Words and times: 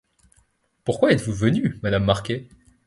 Pourquoi 0.83 1.13
vous 1.13 1.13
êtes 1.13 1.21
venue, 1.29 1.79
madame 1.83 2.05
Marquet? 2.05 2.47